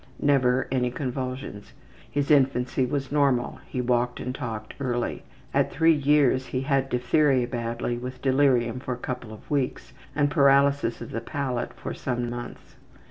Never 0.19 0.67
any 0.71 0.89
convulsions. 0.89 1.73
His 2.09 2.31
infancy 2.31 2.87
was 2.87 3.11
normal. 3.11 3.59
He 3.67 3.81
walked 3.81 4.19
and 4.19 4.33
talked 4.33 4.73
early. 4.79 5.23
At 5.53 5.71
three 5.71 5.93
years 5.93 6.47
he 6.47 6.61
had 6.61 6.89
diphtheria 6.89 7.45
badly 7.45 7.99
with 7.99 8.19
delirium 8.19 8.79
for 8.79 8.95
a 8.95 9.05
couple 9.05 9.31
of 9.31 9.51
weeks 9.51 9.93
and 10.15 10.31
paralysis 10.31 11.01
of 11.01 11.11
the 11.11 11.21
palate 11.21 11.73
for 11.75 11.93
some 11.93 12.31
months. 12.31 12.77